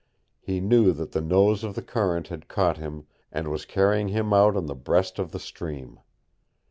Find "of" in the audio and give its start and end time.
1.63-1.75, 5.19-5.31